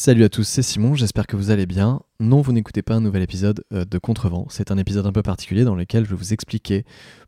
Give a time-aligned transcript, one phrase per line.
[0.00, 2.02] Salut à tous, c'est Simon, j'espère que vous allez bien.
[2.20, 5.24] Non, vous n'écoutez pas un nouvel épisode euh, de Contrevent, c'est un épisode un peu
[5.24, 6.84] particulier dans lequel je vais vous expliquer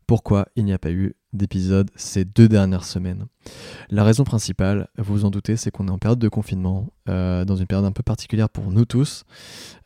[0.07, 3.25] pourquoi il n'y a pas eu d'épisode ces deux dernières semaines.
[3.89, 7.43] La raison principale, vous vous en doutez, c'est qu'on est en période de confinement, euh,
[7.43, 9.25] dans une période un peu particulière pour nous tous.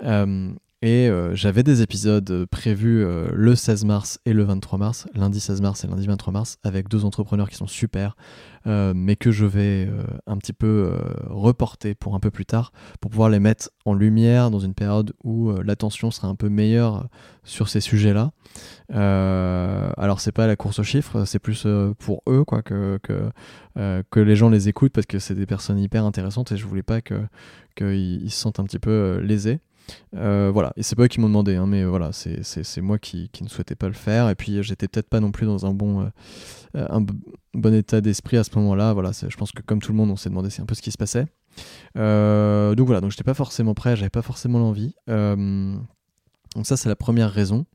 [0.04, 5.62] Euh, et j'avais des épisodes prévus le 16 mars et le 23 mars, lundi 16
[5.62, 8.16] mars et lundi 23 mars, avec deux entrepreneurs qui sont super,
[8.68, 10.98] euh, mais que je vais euh, un petit peu euh,
[11.30, 15.14] reporter pour un peu plus tard, pour pouvoir les mettre en lumière dans une période
[15.24, 17.08] où l'attention sera un peu meilleure
[17.44, 18.32] sur ces sujets-là.
[18.90, 21.68] alors c'est pas la course aux chiffres, c'est plus
[22.00, 23.32] pour eux quoi que
[24.16, 27.02] les gens les écoutent parce que c'est des personnes hyper intéressantes et je voulais pas
[27.02, 29.60] qu'ils se sentent un petit peu lésés.
[30.16, 33.30] Euh, voilà, et c'est pas eux qui m'ont demandé, hein, mais voilà, c'est moi qui,
[33.42, 34.30] ne souhaitais pas le faire.
[34.30, 36.02] Et puis j'étais peut-être pas non plus dans un bon,
[36.76, 37.06] euh, un
[37.54, 38.94] bon état d'esprit à ce moment-là.
[38.94, 40.82] Voilà, je pense que comme tout le monde, on s'est demandé c'est un peu ce
[40.82, 41.28] qui se passait.
[41.98, 44.96] Euh, donc voilà, donc j'étais pas forcément prêt, j'avais pas forcément l'envie.
[46.56, 47.66] Donc ça, c'est la première raison.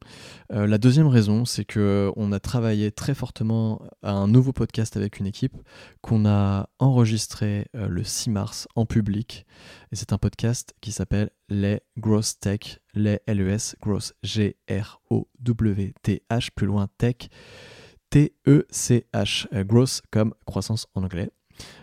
[0.52, 4.96] Euh, la deuxième raison, c'est que on a travaillé très fortement à un nouveau podcast
[4.96, 5.56] avec une équipe
[6.00, 9.44] qu'on a enregistré euh, le 6 mars en public.
[9.92, 14.90] Et c'est un podcast qui s'appelle Les Gross Tech, les LES, Gross G-R-O-W-T-H,
[16.54, 17.28] plus loin Tech,
[18.08, 21.30] T-E-C-H, euh, Gross comme croissance en anglais.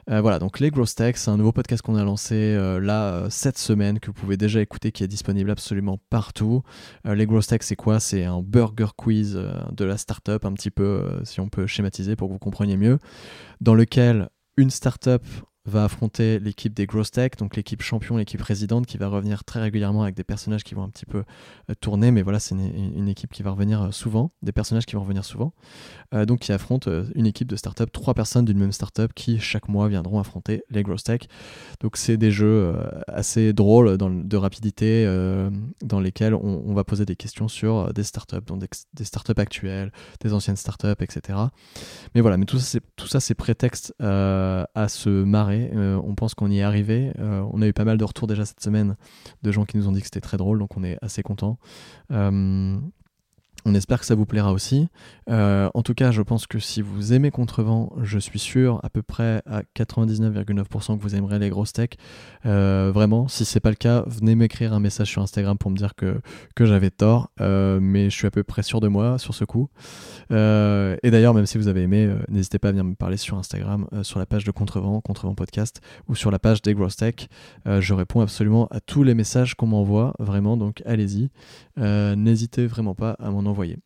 [0.09, 3.13] Euh, voilà, donc les Growth Tech, c'est un nouveau podcast qu'on a lancé euh, là
[3.13, 6.63] euh, cette semaine que vous pouvez déjà écouter, qui est disponible absolument partout.
[7.05, 7.99] les Growth Tech, c'est quoi?
[7.99, 12.27] C'est un burger quiz de la startup, un petit peu, si on peut schématiser pour
[12.27, 12.99] que vous compreniez mieux,
[13.61, 15.23] dans lequel une startup
[15.67, 19.59] va affronter l'équipe des Gross Tech, donc l'équipe champion, l'équipe résidente, qui va revenir très
[19.59, 21.23] régulièrement avec des personnages qui vont un petit peu
[21.69, 24.95] euh, tourner, mais voilà, c'est une, équipe qui va revenir euh, souvent, des personnages qui
[24.95, 25.53] vont revenir souvent,
[26.13, 29.67] euh, donc qui affrontent une équipe de start-up, trois personnes d'une même start-up qui chaque
[29.67, 31.21] mois viendront affronter les Gross Tech.
[31.81, 32.75] Donc c'est des jeux
[33.07, 35.05] assez drôles de rapidité
[35.83, 39.91] dans lesquels on, va poser des questions sur des start-up, donc des, des start-up actuelles,
[40.21, 41.39] des anciennes start-up, etc.
[42.15, 46.59] Mais voilà, mais tout ça c'est prétexte à se marrer euh, on pense qu'on y
[46.59, 47.11] est arrivé.
[47.19, 48.95] Euh, on a eu pas mal de retours déjà cette semaine
[49.43, 51.57] de gens qui nous ont dit que c'était très drôle, donc on est assez content.
[52.11, 52.77] Euh,
[53.65, 54.87] on espère que ça vous plaira aussi.
[55.29, 58.89] Euh, en tout cas, je pense que si vous aimez Contrevent, je suis sûr à
[58.89, 61.89] peu près à 99,9% que vous aimerez les grosses tech.
[62.45, 65.75] Euh, vraiment, si c'est pas le cas, venez m'écrire un message sur Instagram pour me
[65.75, 66.19] dire que,
[66.59, 67.31] j'avais tort.
[67.41, 69.69] Euh, mais je suis à peu près sûr de moi sur ce coup.
[70.31, 73.87] et d'ailleurs, même si vous avez aimé, n'hésitez pas à venir me parler sur Instagram,
[74.03, 77.27] sur la page de Contrevent, Contrevent Podcast, ou sur la page des grosses tech.
[77.65, 80.57] je réponds absolument à tous les messages qu'on m'envoie, vraiment.
[80.57, 81.29] Donc allez-y.
[81.77, 83.77] N'hésitez vraiment pas à m'en envoyer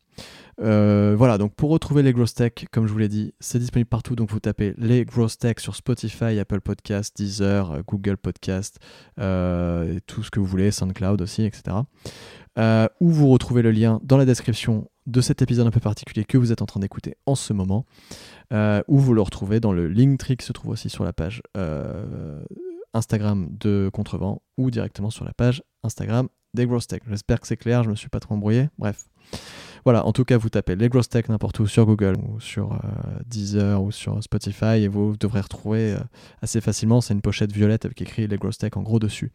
[0.60, 3.88] euh, voilà, donc pour retrouver les Gross Tech, comme je vous l'ai dit, c'est disponible
[3.88, 4.14] partout.
[4.16, 8.78] Donc vous tapez les Gross Tech sur Spotify, Apple Podcast, Deezer, euh, Google Podcast,
[9.18, 11.76] euh, tout ce que vous voulez, SoundCloud aussi, etc.
[13.00, 16.38] ou vous retrouvez le lien dans la description de cet épisode un peu particulier que
[16.38, 17.86] vous êtes en train d'écouter en ce moment,
[18.52, 21.42] ou vous le retrouvez dans le Linktree qui se trouve aussi sur la page
[22.94, 27.00] Instagram de Contrevent ou directement sur la page Instagram des Gross Tech.
[27.08, 28.68] J'espère que c'est clair, je me suis pas trop embrouillé.
[28.78, 29.06] Bref.
[29.84, 32.72] Voilà, en tout cas, vous tapez les Gross Tech n'importe où sur Google ou sur
[32.72, 32.78] euh,
[33.26, 35.98] Deezer ou sur Spotify et vous devrez retrouver euh,
[36.40, 37.00] assez facilement.
[37.00, 39.32] C'est une pochette violette avec écrit les Gross Tech en gros dessus.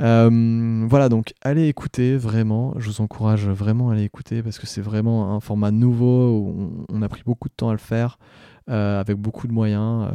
[0.00, 2.74] Euh, voilà, donc allez écouter vraiment.
[2.76, 6.84] Je vous encourage vraiment à aller écouter parce que c'est vraiment un format nouveau où
[6.90, 8.18] on, a pris beaucoup de temps à le faire
[8.68, 10.08] avec beaucoup de moyens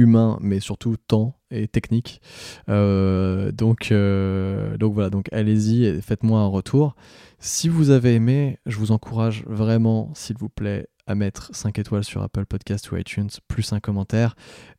[0.00, 2.20] humains, mais surtout temps et technique.
[2.68, 6.94] donc, donc voilà, donc allez-y et faites-moi un retour.
[7.38, 12.04] Si vous avez aimé, je vous encourage vraiment, s'il vous plaît, à mettre 5 étoiles
[12.04, 14.36] sur Apple Podcast ou iTunes, plus un commentaire,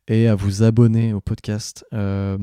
[0.08, 1.84] et à vous abonner au podcast.
[1.92, 2.38] Euh,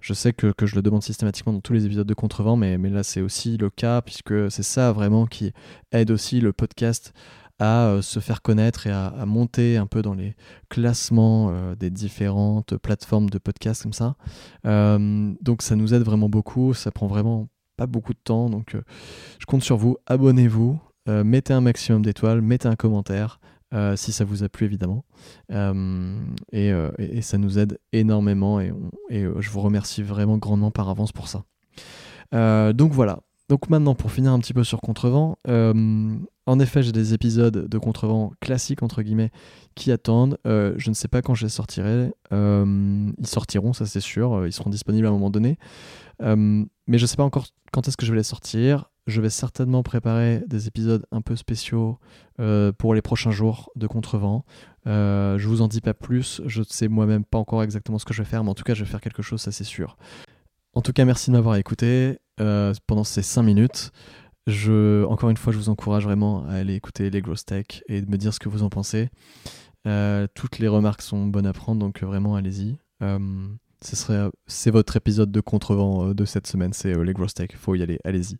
[0.00, 2.88] je sais que, je le demande systématiquement dans tous les épisodes de Contrevent, mais, mais
[2.88, 5.52] là c'est aussi le cas, puisque c'est ça vraiment qui
[5.92, 7.12] aide aussi le podcast
[7.58, 10.36] à euh, se faire connaître et à, monter un peu dans les
[10.68, 14.14] classements euh, des différentes plateformes de podcast comme ça.
[14.64, 18.82] donc ça nous aide vraiment beaucoup, ça prend vraiment pas beaucoup de temps, donc euh,
[19.38, 19.96] je compte sur vous.
[20.06, 20.78] Abonnez-vous,
[21.08, 23.40] euh, mettez un maximum d'étoiles, mettez un commentaire.
[23.74, 25.04] Euh, si ça vous a plu évidemment
[26.52, 26.72] et,
[27.20, 28.72] ça nous aide énormément et,
[29.10, 31.42] je vous remercie vraiment grandement par avance pour ça
[32.72, 35.38] donc voilà donc maintenant pour finir un petit peu sur Contrevent
[36.48, 39.30] en effet j'ai des épisodes de Contrevent classiques entre guillemets
[39.74, 44.46] qui attendent je ne sais pas quand je les sortirai ils sortiront ça c'est sûr
[44.46, 45.58] ils seront disponibles à un moment donné
[46.22, 48.90] euh, mais je ne sais pas encore quand est-ce que je vais les sortir.
[49.06, 51.98] Je vais certainement préparer des épisodes un peu spéciaux
[52.40, 54.44] euh, pour les prochains jours de Contrevent.
[54.88, 58.04] Euh, je vous en dis pas plus, je ne sais moi-même pas encore exactement ce
[58.04, 59.64] que je vais faire, mais en tout cas je vais faire quelque chose, ça c'est
[59.64, 59.96] sûr.
[60.74, 63.92] En tout cas, merci de m'avoir écouté euh, pendant ces 5 minutes.
[64.46, 68.00] Je, encore une fois, je vous encourage vraiment à aller écouter les Gross Tech et
[68.00, 69.08] de me dire ce que vous en pensez.
[69.86, 72.78] Euh, toutes les remarques sont bonnes à prendre, donc euh, vraiment allez-y.
[73.02, 73.18] Euh,
[73.82, 77.34] ce serait, c'est votre épisode de contrevent euh, de cette semaine, c'est euh, les Gross
[77.34, 77.50] Tech.
[77.56, 78.38] Faut y aller, allez-y.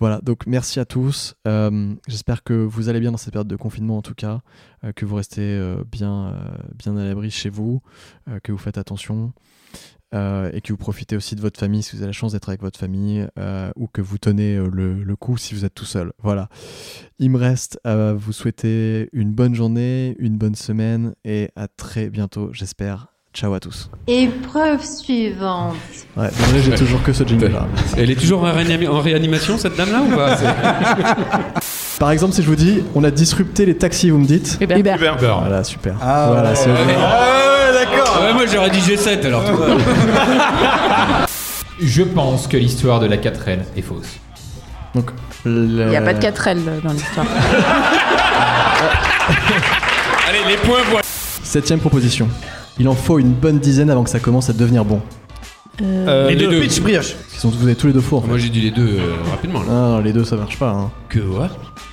[0.00, 1.34] Voilà, donc merci à tous.
[1.46, 4.40] Euh, j'espère que vous allez bien dans cette période de confinement en tout cas,
[4.84, 7.82] euh, que vous restez euh, bien, euh, bien à l'abri chez vous,
[8.28, 9.32] euh, que vous faites attention.
[10.14, 12.48] euh, et que vous profitez aussi de votre famille si vous avez la chance d'être
[12.50, 15.86] avec votre famille euh, ou que vous tenez euh, le coup si vous êtes tout
[15.86, 16.12] seul.
[16.22, 16.48] Voilà.
[17.18, 22.10] Il me reste à vous souhaiter une bonne journée, une bonne semaine et à très
[22.10, 23.11] bientôt, j'espère.
[23.34, 23.88] Ciao à tous.
[24.06, 25.74] Épreuve suivante.
[26.18, 27.66] Ouais, désolé, j'ai toujours que ce jingle là.
[27.96, 30.36] Elle est toujours en, réanima- en réanimation, cette dame-là, ou pas?
[31.98, 34.58] Par exemple, si je vous dis on a disrupté les taxis, vous me dites?
[34.60, 34.76] Uber.
[34.78, 35.14] Uber.
[35.18, 35.94] Voilà, super.
[36.02, 36.56] Ah, voilà, ouais.
[36.56, 39.44] c'est Ah ouais, moi j'aurais dit G7 alors.
[39.46, 39.66] tu vois.
[41.80, 44.18] Je pense que l'histoire de la 4L est fausse.
[44.94, 45.10] Donc,
[45.46, 47.26] le- Il n'y a pas de 4L dans l'histoire.
[50.28, 51.00] Allez, les points pour.
[51.42, 52.28] Septième proposition.
[52.78, 55.00] Il en faut une bonne dizaine avant que ça commence à devenir bon.
[55.82, 56.60] Euh, les deux.
[56.60, 57.14] Pitch brioche.
[57.34, 58.18] Ils sont, vous avez tous les deux faux.
[58.18, 58.28] en fait.
[58.28, 59.66] Moi j'ai dit les deux euh, rapidement là.
[59.70, 60.68] Ah, non, les deux ça marche pas.
[60.70, 60.90] hein.
[61.08, 61.46] Que ouais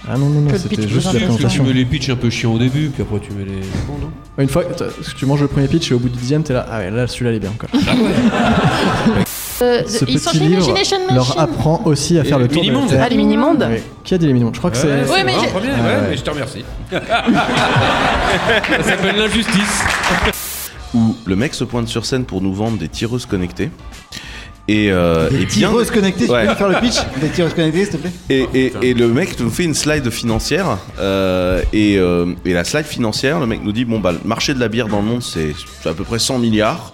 [0.08, 1.64] Ah non, non, non, c'était juste la que tu présentation.
[1.64, 3.62] mets les pitchs un peu chiants au début, puis après tu mets les.
[3.88, 4.74] Bon, non Une fois que
[5.18, 6.66] tu manges le premier pitch et au bout du dixième, t'es là.
[6.70, 7.70] Ah ouais, là celui-là il est bien encore.
[9.62, 10.74] euh, Ce ils sont petit livre
[11.14, 13.04] leur apprend aussi à faire Et le tour de la.
[13.06, 13.78] Ah, les mini-mondes Oui.
[14.04, 14.56] Qui a dit les mini-mondes?
[14.56, 14.88] Je crois que c'est.
[14.88, 16.08] Ouais, c'est mais Ah ouais, ouais.
[16.10, 16.66] mais je te remercie.
[16.92, 19.84] Ça s'appelle l'injustice.
[20.94, 23.70] Où le mec se pointe sur scène pour nous vendre des tireuses connectées.
[24.68, 26.46] Et, euh, Des et bien, tireuses connectées, tu Ouais.
[26.46, 29.40] peux faire le pitch Des tireuses connectées, s'il te plaît et, et- et le mec
[29.40, 30.78] nous fait une slide financière.
[31.00, 34.54] euh, et, euh, et la slide financière, le mec nous dit bon bah le marché
[34.54, 36.94] de la bière dans le monde c'est c'est à peu près 100 milliards.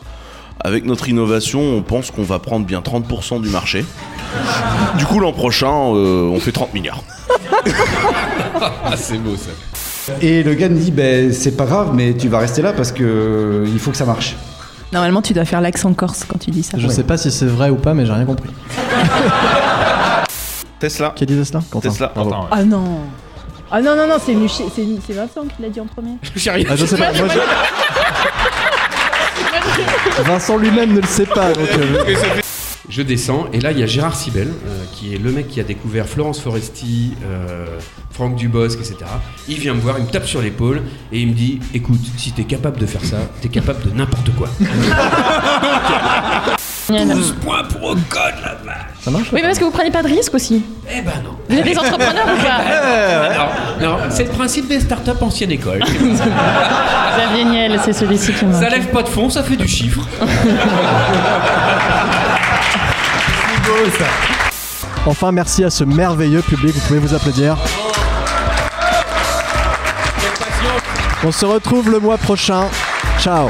[0.61, 3.85] Avec notre innovation, on pense qu'on va prendre bien 30% du marché.
[4.97, 7.03] Du coup, l'an prochain, euh, on fait 30 milliards.
[8.83, 9.51] Ah, c'est beau ça.
[10.21, 12.91] Et le gars me dit ben c'est pas grave, mais tu vas rester là parce
[12.91, 14.35] que euh, il faut que ça marche.
[14.93, 16.77] Normalement, tu dois faire l'accent corse quand tu dis ça.
[16.77, 18.49] Je sais pas si c'est vrai ou pas, mais j'ai rien compris.
[20.79, 21.13] Tesla.
[21.15, 21.61] Qui a dit Tesla?
[21.71, 21.89] Quentin.
[21.89, 22.11] Tesla.
[22.51, 22.83] Ah non
[23.71, 24.65] Ah non, non, non, c'est Vincent
[25.55, 26.11] qui l'a dit en premier.
[26.35, 26.65] J'ai rien.
[26.69, 27.11] Ah, je sais pas.
[27.13, 27.27] moi,
[30.17, 31.51] je- Vincent lui-même ne le sait pas.
[31.51, 32.15] donc, euh,
[32.95, 35.59] Je descends et là il y a Gérard Sibel euh, qui est le mec qui
[35.59, 37.65] a découvert Florence Foresti, euh,
[38.09, 38.99] Franck Dubosc, etc.
[39.49, 40.81] Il vient me voir, il me tape sur l'épaule
[41.11, 44.29] et il me dit écoute, si t'es capable de faire ça, t'es capable de n'importe
[44.37, 44.47] quoi.
[46.87, 47.99] 12 points pour Ocon
[48.41, 50.63] là-bas ça marche Oui, mais parce que vous prenez pas de risque aussi.
[50.89, 51.31] Eh ben non.
[51.49, 52.63] Vous êtes des entrepreneurs ou pas
[53.81, 55.83] Non, non, c'est le principe des startups ancienne école.
[55.83, 58.57] Xavier Niel, c'est celui-ci qui m'a.
[58.57, 60.07] Ça lève pas de fond, ça fait du chiffre.
[65.05, 66.75] Enfin, merci à ce merveilleux public.
[66.75, 67.57] Vous pouvez vous applaudir.
[71.23, 72.69] On se retrouve le mois prochain.
[73.19, 73.49] Ciao.